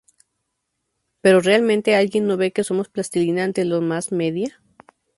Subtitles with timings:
[1.21, 4.59] ¿Pero realmente alguien no ve que somos plastilina ante los mass media?